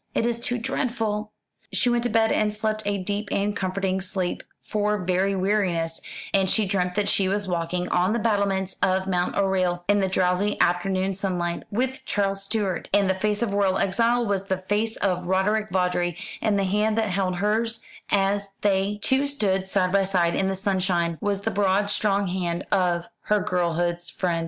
[0.15, 1.31] It is too dreadful!"
[1.71, 6.01] She went to bed and slept a deep and comforting sleep, for very weariness:
[6.33, 10.07] and she dreamt that she was walking on the battlements of Mount Orgueil, in the
[10.07, 14.63] drowsy afternoon sunlight, with Charles Stuart; and the face of the royal exile was the
[14.67, 19.91] face of Roderick Vawdrey, and the hand that held hers as they two stood side
[19.91, 24.39] by side in the sunshine was the broad strong hand of her girlhood's friend.